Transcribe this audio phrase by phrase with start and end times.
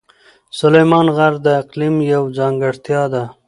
[0.59, 3.23] سلیمان غر د اقلیم یوه ځانګړتیا ده.